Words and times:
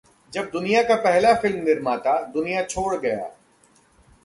जब 0.33 0.49
दुनिया 0.53 0.81
का 0.83 0.95
पहला 0.95 1.33
फिल्म 1.33 1.63
निर्माता 1.63 2.17
दुनिया 2.31 2.63
छोड़ 2.63 2.95
गया... 2.95 3.31